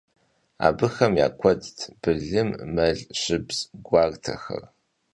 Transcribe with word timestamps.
Abıxem 0.65 1.13
ya 1.21 1.27
kuedt 1.39 1.77
bılım, 2.01 2.49
mel, 2.75 2.97
şşıbz 3.17 3.57
guartexer. 3.85 4.63